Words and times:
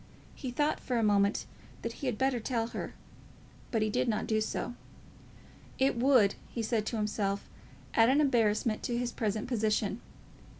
He 0.33 0.49
thought 0.49 0.79
for 0.79 0.97
a 0.97 1.03
moment 1.03 1.45
that 1.83 1.91
he 2.01 2.07
had 2.07 2.17
better 2.17 2.39
tell 2.39 2.65
her, 2.69 2.95
but 3.69 3.83
he 3.83 3.89
did 3.91 4.07
not 4.07 4.25
do 4.25 4.41
so. 4.41 4.73
It 5.77 5.95
would, 5.95 6.33
he 6.49 6.63
said 6.63 6.87
to 6.87 6.97
himself, 6.97 7.47
add 7.93 8.09
an 8.09 8.19
embarrassment 8.19 8.81
to 8.81 8.97
his 8.97 9.11
present 9.11 9.47
position. 9.47 10.01